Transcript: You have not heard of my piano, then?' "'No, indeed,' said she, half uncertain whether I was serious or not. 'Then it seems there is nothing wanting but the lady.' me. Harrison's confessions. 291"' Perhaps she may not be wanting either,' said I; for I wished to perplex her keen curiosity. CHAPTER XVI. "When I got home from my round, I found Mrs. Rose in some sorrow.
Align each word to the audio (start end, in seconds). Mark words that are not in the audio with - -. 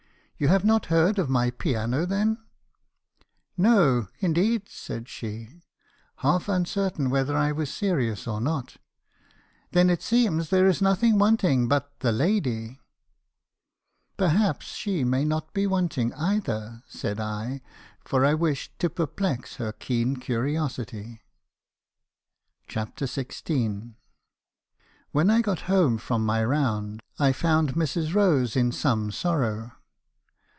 You 0.41 0.47
have 0.47 0.65
not 0.65 0.87
heard 0.87 1.19
of 1.19 1.29
my 1.29 1.51
piano, 1.51 2.03
then?' 2.03 2.39
"'No, 3.57 4.07
indeed,' 4.21 4.67
said 4.69 5.07
she, 5.07 5.61
half 6.15 6.49
uncertain 6.49 7.11
whether 7.11 7.37
I 7.37 7.51
was 7.51 7.71
serious 7.71 8.25
or 8.25 8.41
not. 8.41 8.77
'Then 9.71 9.91
it 9.91 10.01
seems 10.01 10.49
there 10.49 10.65
is 10.65 10.81
nothing 10.81 11.19
wanting 11.19 11.67
but 11.67 11.93
the 11.99 12.11
lady.' 12.11 12.49
me. 12.49 12.77
Harrison's 14.17 14.17
confessions. 14.17 14.73
291"' 14.73 14.73
Perhaps 14.73 14.75
she 14.75 15.03
may 15.03 15.23
not 15.23 15.53
be 15.53 15.67
wanting 15.67 16.11
either,' 16.15 16.81
said 16.87 17.19
I; 17.19 17.61
for 18.03 18.25
I 18.25 18.33
wished 18.33 18.79
to 18.79 18.89
perplex 18.89 19.57
her 19.57 19.71
keen 19.71 20.15
curiosity. 20.15 21.21
CHAPTER 22.67 23.05
XVI. 23.05 23.93
"When 25.11 25.29
I 25.29 25.41
got 25.43 25.59
home 25.69 25.99
from 25.99 26.25
my 26.25 26.43
round, 26.43 27.03
I 27.19 27.31
found 27.31 27.75
Mrs. 27.75 28.15
Rose 28.15 28.55
in 28.55 28.71
some 28.71 29.11
sorrow. 29.11 29.73